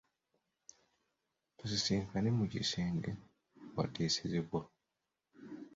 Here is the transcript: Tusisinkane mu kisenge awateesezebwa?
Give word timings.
Tusisinkane 1.57 2.29
mu 2.37 2.45
kisenge 2.51 3.11
awateesezebwa? 3.67 4.61